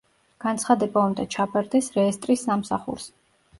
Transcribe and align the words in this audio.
განცხადება 0.45 1.03
უნდა 1.09 1.27
ჩაბარდეს 1.37 1.93
რეესტრის 1.99 2.49
სამსახურს. 2.51 3.09